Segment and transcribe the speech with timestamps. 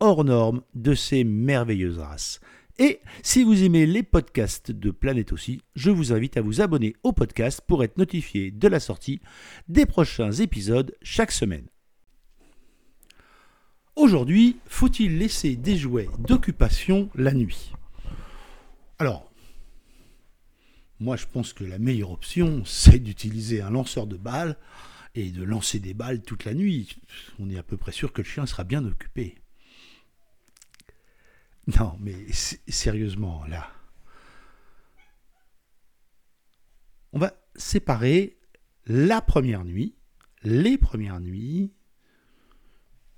[0.00, 2.40] hors norme de ces merveilleuses races.
[2.78, 6.96] Et si vous aimez les podcasts de Planète aussi, je vous invite à vous abonner
[7.02, 9.20] au podcast pour être notifié de la sortie
[9.68, 11.66] des prochains épisodes chaque semaine.
[13.96, 17.72] Aujourd'hui, faut-il laisser des jouets d'occupation la nuit?
[18.98, 19.30] Alors,
[21.00, 24.56] moi je pense que la meilleure option, c'est d'utiliser un lanceur de balles
[25.14, 26.96] et de lancer des balles toute la nuit.
[27.38, 29.34] On est à peu près sûr que le chien sera bien occupé.
[31.66, 32.14] Non, mais
[32.68, 33.70] sérieusement, là.
[37.12, 38.38] On va séparer
[38.86, 39.94] la première nuit,
[40.42, 41.72] les premières nuits,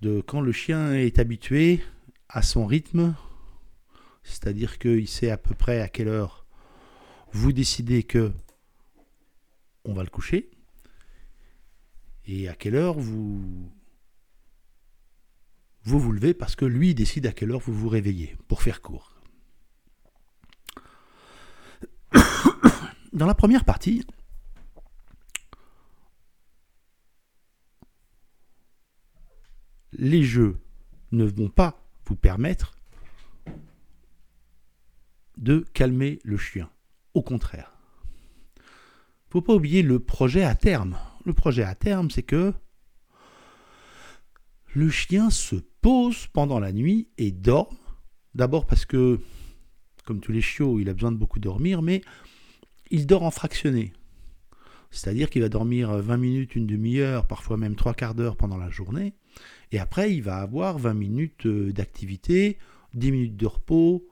[0.00, 1.82] de quand le chien est habitué
[2.28, 3.14] à son rythme,
[4.22, 6.46] c'est-à-dire qu'il sait à peu près à quelle heure
[7.32, 8.32] vous décidez que
[9.84, 10.50] on va le coucher,
[12.26, 13.70] et à quelle heure vous
[15.84, 18.82] vous vous levez parce que lui décide à quelle heure vous vous réveillez, pour faire
[18.82, 19.20] court.
[23.12, 24.04] Dans la première partie,
[29.92, 30.58] les jeux
[31.12, 32.76] ne vont pas vous permettre
[35.36, 36.70] de calmer le chien.
[37.14, 37.72] Au contraire.
[38.56, 40.98] Il ne faut pas oublier le projet à terme.
[41.24, 42.52] Le projet à terme, c'est que
[44.74, 47.74] le chien se pose pendant la nuit et dort.
[48.34, 49.20] D'abord parce que,
[50.04, 52.02] comme tous les chiots, il a besoin de beaucoup dormir, mais
[52.90, 53.92] il dort en fractionné.
[54.90, 58.70] C'est-à-dire qu'il va dormir 20 minutes, une demi-heure, parfois même trois quarts d'heure pendant la
[58.70, 59.14] journée.
[59.72, 62.58] Et après, il va avoir 20 minutes euh, d'activité,
[62.94, 64.04] 10 minutes de repos,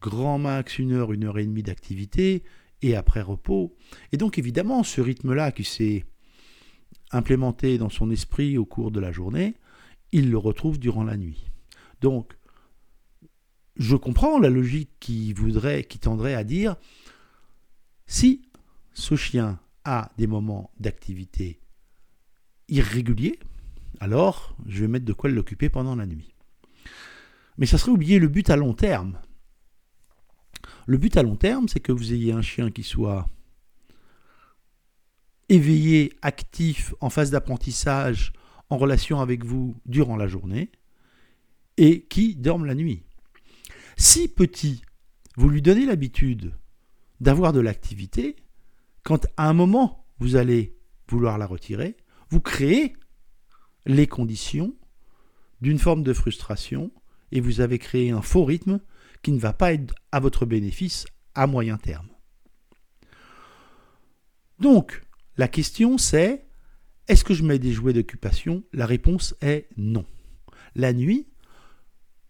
[0.00, 2.44] grand max une heure, une heure et demie d'activité,
[2.82, 3.74] et après repos.
[4.12, 6.04] Et donc évidemment, ce rythme-là qui s'est
[7.10, 9.54] implémenté dans son esprit au cours de la journée,
[10.12, 11.50] il le retrouve durant la nuit.
[12.00, 12.36] Donc,
[13.76, 16.76] je comprends la logique qui voudrait, qui tendrait à dire,
[18.06, 18.42] si
[18.92, 21.60] ce chien a des moments d'activité
[22.68, 23.38] irréguliers,
[24.00, 26.34] alors je vais mettre de quoi l'occuper pendant la nuit.
[27.58, 29.18] Mais ça serait oublier le but à long terme.
[30.86, 33.28] Le but à long terme, c'est que vous ayez un chien qui soit
[35.48, 38.32] éveillé, actif, en phase d'apprentissage,
[38.70, 40.70] en relation avec vous durant la journée,
[41.76, 43.02] et qui dorme la nuit.
[43.96, 44.82] Si petit,
[45.36, 46.54] vous lui donnez l'habitude
[47.20, 48.36] d'avoir de l'activité,
[49.02, 50.76] quand à un moment vous allez
[51.08, 51.96] vouloir la retirer,
[52.30, 52.94] vous créez
[53.86, 54.74] les conditions
[55.60, 56.92] d'une forme de frustration
[57.32, 58.80] et vous avez créé un faux rythme
[59.22, 62.08] qui ne va pas être à votre bénéfice à moyen terme.
[64.58, 65.02] Donc,
[65.36, 66.46] la question c'est,
[67.10, 68.62] est-ce que je mets des jouets d'occupation?
[68.72, 70.04] La réponse est non.
[70.76, 71.26] La nuit,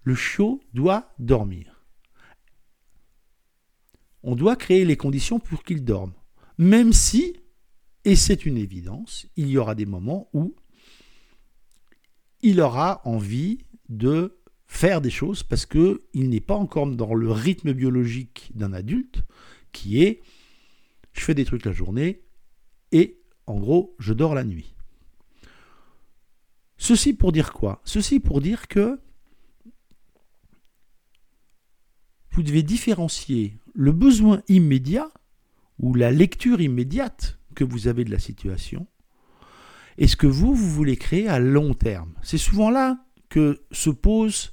[0.05, 1.85] le chiot doit dormir.
[4.23, 6.15] On doit créer les conditions pour qu'il dorme.
[6.57, 7.37] Même si,
[8.07, 10.57] et c'est une évidence, il y aura des moments où
[12.41, 17.75] il aura envie de faire des choses parce qu'il n'est pas encore dans le rythme
[17.75, 19.25] biologique d'un adulte
[19.73, 20.23] qui est
[21.13, 22.23] je fais des trucs la journée
[22.93, 23.20] et
[23.51, 24.75] en gros je dors la nuit.
[26.77, 27.81] Ceci pour dire quoi?
[27.85, 29.01] Ceci pour dire que
[32.31, 35.11] vous devez différencier le besoin immédiat
[35.79, 38.87] ou la lecture immédiate que vous avez de la situation
[39.99, 42.15] et ce que vous, vous voulez créer à long terme.
[42.23, 44.53] C'est souvent là que se pose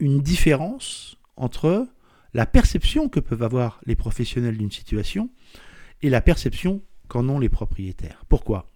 [0.00, 1.88] une différence entre
[2.34, 5.30] la perception que peuvent avoir les professionnels d'une situation
[6.02, 8.24] et la perception qu'en ont les propriétaires.
[8.28, 8.72] Pourquoi?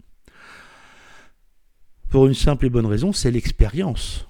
[2.08, 4.26] Pour une simple et bonne raison, c'est l'expérience.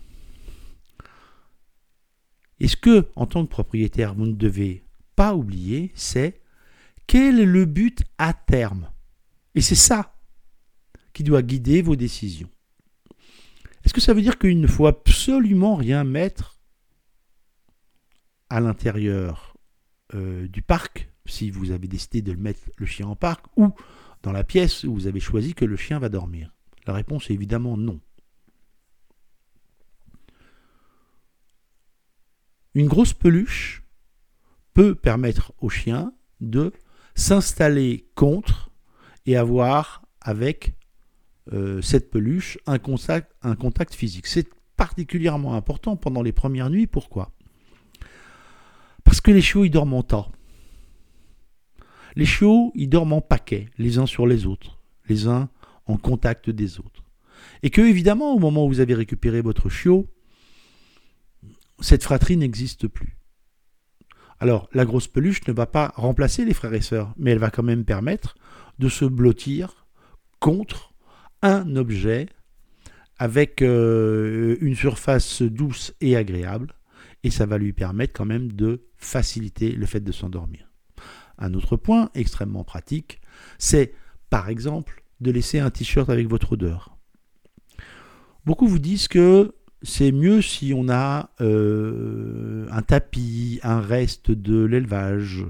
[2.60, 4.84] Et ce que, en tant que propriétaire, vous ne devez
[5.14, 6.40] pas oublier, c'est
[7.06, 8.90] quel est le but à terme?
[9.54, 10.14] Et c'est ça
[11.12, 12.50] qui doit guider vos décisions.
[13.84, 16.58] Est-ce que ça veut dire qu'il ne faut absolument rien mettre
[18.50, 19.56] à l'intérieur
[20.14, 23.72] euh, du parc, si vous avez décidé de le mettre le chien en parc, ou
[24.22, 26.52] dans la pièce où vous avez choisi que le chien va dormir
[26.86, 28.00] La réponse est évidemment non.
[32.74, 33.82] Une grosse peluche
[34.74, 36.72] peut permettre au chien de
[37.14, 38.70] s'installer contre
[39.26, 40.74] et avoir avec
[41.52, 44.26] euh, cette peluche un contact, physique.
[44.26, 46.86] C'est particulièrement important pendant les premières nuits.
[46.86, 47.32] Pourquoi?
[49.02, 50.28] Parce que les chiots, ils dorment en tas.
[52.16, 54.78] Les chiots, ils dorment en paquets, les uns sur les autres,
[55.08, 55.48] les uns
[55.86, 57.04] en contact des autres.
[57.62, 60.06] Et que, évidemment, au moment où vous avez récupéré votre chiot,
[61.80, 63.16] cette fratrie n'existe plus.
[64.40, 67.50] Alors, la grosse peluche ne va pas remplacer les frères et sœurs, mais elle va
[67.50, 68.36] quand même permettre
[68.78, 69.86] de se blottir
[70.38, 70.92] contre
[71.42, 72.28] un objet
[73.18, 76.74] avec euh, une surface douce et agréable,
[77.24, 80.67] et ça va lui permettre quand même de faciliter le fait de s'endormir.
[81.38, 83.20] Un autre point extrêmement pratique,
[83.58, 83.94] c'est
[84.30, 86.96] par exemple de laisser un t-shirt avec votre odeur.
[88.44, 94.64] Beaucoup vous disent que c'est mieux si on a euh, un tapis, un reste de
[94.64, 95.44] l'élevage.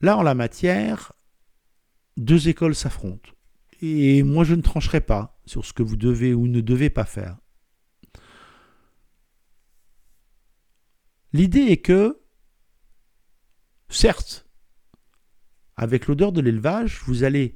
[0.00, 1.12] Là, en la matière,
[2.16, 3.30] deux écoles s'affrontent.
[3.80, 7.04] Et moi, je ne trancherai pas sur ce que vous devez ou ne devez pas
[7.04, 7.36] faire.
[11.32, 12.18] L'idée est que,
[13.88, 14.46] certes,
[15.76, 17.54] avec l'odeur de l'élevage, vous allez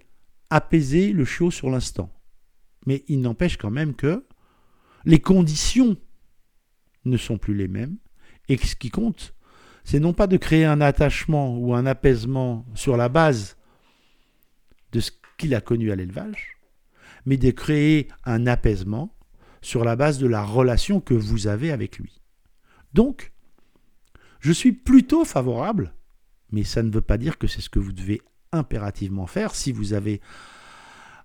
[0.51, 2.13] apaiser le chiot sur l'instant.
[2.87, 4.25] Mais il n'empêche quand même que
[5.05, 5.97] les conditions
[7.05, 7.97] ne sont plus les mêmes.
[8.49, 9.35] Et ce qui compte,
[9.85, 13.57] c'est non pas de créer un attachement ou un apaisement sur la base
[14.93, 16.59] de ce qu'il a connu à l'élevage,
[17.27, 19.17] mais de créer un apaisement
[19.61, 22.21] sur la base de la relation que vous avez avec lui.
[22.93, 23.33] Donc,
[24.41, 25.95] je suis plutôt favorable,
[26.53, 28.23] mais ça ne veut pas dire que c'est ce que vous devez
[28.53, 30.21] impérativement faire si vous avez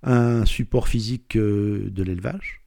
[0.04, 2.62] un support physique euh, de l'élevage,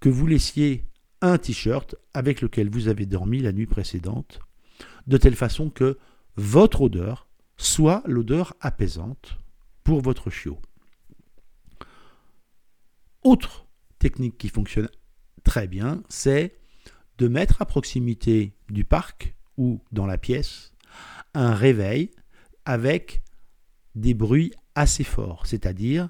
[0.00, 0.84] que vous laissiez
[1.20, 4.40] un t-shirt avec lequel vous avez dormi la nuit précédente,
[5.06, 5.98] de telle façon que
[6.36, 9.38] votre odeur soit l'odeur apaisante
[9.82, 10.60] pour votre chiot.
[13.22, 13.66] Autre
[13.98, 14.88] technique qui fonctionne
[15.42, 16.56] très bien, c'est
[17.18, 20.72] de mettre à proximité du parc ou dans la pièce
[21.34, 22.10] un réveil
[22.64, 23.22] avec
[23.94, 26.08] des bruits assez forts, c'est-à-dire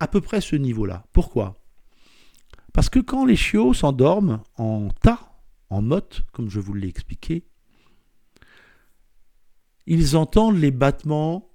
[0.00, 1.04] à peu près ce niveau-là.
[1.12, 1.56] Pourquoi?
[2.72, 5.32] Parce que quand les chiots s'endorment en tas,
[5.70, 7.44] en motte, comme je vous l'ai expliqué,
[9.86, 11.50] ils entendent les battements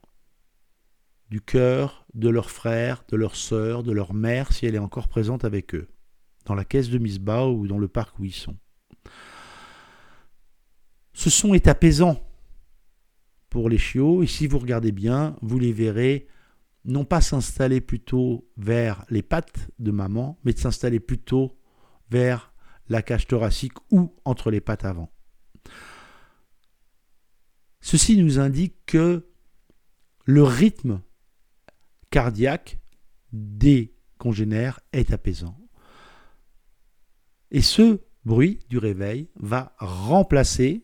[1.29, 5.07] du cœur de leur frère, de leur sœur, de leur mère, si elle est encore
[5.07, 5.87] présente avec eux,
[6.45, 8.57] dans la caisse de Misba ou dans le parc où ils sont.
[11.13, 12.21] Ce son est apaisant
[13.49, 16.27] pour les chiots, et si vous regardez bien, vous les verrez
[16.85, 21.57] non pas s'installer plutôt vers les pattes de maman, mais de s'installer plutôt
[22.09, 22.53] vers
[22.89, 25.11] la cage thoracique ou entre les pattes avant.
[27.79, 29.29] Ceci nous indique que
[30.25, 31.01] le rythme
[32.09, 32.79] cardiaque
[33.31, 35.57] des congénères est apaisant.
[37.51, 40.83] Et ce bruit du réveil va remplacer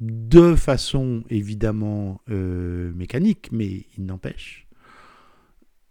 [0.00, 4.66] de façon évidemment euh, mécanique, mais il n'empêche,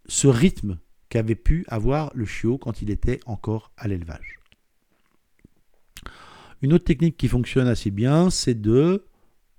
[0.08, 4.40] ce rythme qu'avait pu avoir le chiot quand il était encore à l'élevage.
[6.62, 9.06] Une autre technique qui fonctionne assez bien, c'est de,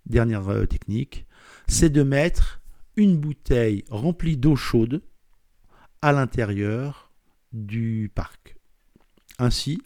[0.07, 1.27] dernière euh, technique,
[1.67, 2.61] c'est de mettre
[2.97, 5.03] une bouteille remplie d'eau chaude
[6.03, 7.13] à l'intérieur
[7.53, 8.57] du parc.
[9.39, 9.81] Ainsi,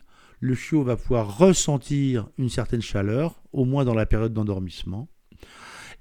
[0.44, 5.08] le chiot va pouvoir ressentir une certaine chaleur, au moins dans la période d'endormissement,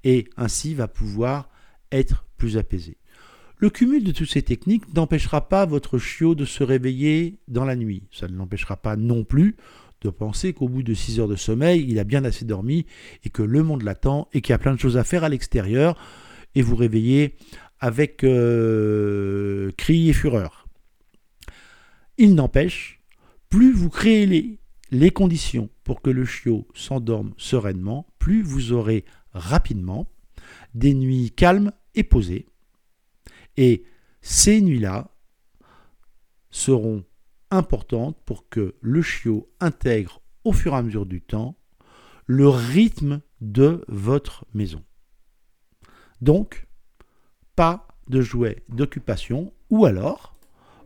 [0.04, 1.48] et ainsi va pouvoir
[1.90, 2.98] être plus apaisé.
[3.56, 7.74] Le cumul de toutes ces techniques n'empêchera pas votre chiot de se réveiller dans la
[7.74, 8.02] nuit.
[8.12, 9.56] Ça ne l'empêchera pas non plus
[10.02, 12.84] de penser qu'au bout de 6 heures de sommeil, il a bien assez dormi
[13.24, 15.30] et que le monde l'attend et qu'il y a plein de choses à faire à
[15.30, 15.96] l'extérieur
[16.54, 17.36] et vous réveiller
[17.80, 20.68] avec euh, cri et fureur.
[22.18, 23.00] Il n'empêche,
[23.54, 24.58] plus vous créez
[24.90, 30.08] les, conditions pour que le chiot s'endorme sereinement, plus vous aurez rapidement
[30.74, 32.48] des nuits calmes et posées
[33.56, 33.84] et
[34.22, 35.14] ces nuits-là
[36.50, 37.04] seront
[37.52, 41.56] importantes pour que le chiot intègre au fur et à mesure du temps
[42.26, 44.82] le rythme de votre maison.
[46.20, 46.66] Donc,
[47.54, 50.33] pas de jouets d'occupation ou alors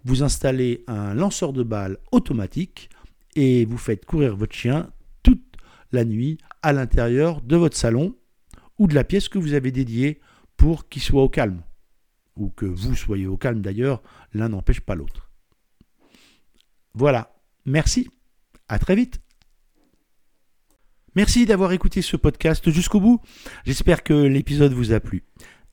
[0.05, 2.91] vous installez un lanceur de balles automatique
[3.37, 4.91] et vous faites courir votre chien
[5.23, 5.45] toute
[5.93, 8.15] la nuit à l'intérieur de votre salon
[8.79, 10.21] ou de la pièce que vous avez dédiée
[10.57, 11.63] pour qu'il soit au calme
[12.37, 14.03] ou que vous soyez au calme d'ailleurs,
[14.33, 15.29] l'un n'empêche pas l'autre.
[16.95, 17.35] Voilà,
[17.67, 18.09] merci,
[18.69, 19.21] à très vite.
[21.15, 23.21] Merci d'avoir écouté ce podcast jusqu'au bout.
[23.65, 25.25] J'espère que l'épisode vous a plu.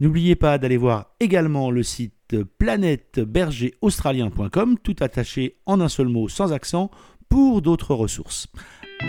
[0.00, 6.52] N'oubliez pas d'aller voir également le site planètebergeraustralien.com, tout attaché en un seul mot sans
[6.52, 6.90] accent,
[7.28, 8.48] pour d'autres ressources.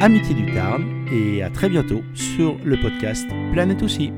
[0.02, 4.12] Amitié du Tarn et à très bientôt sur le podcast Planète aussi.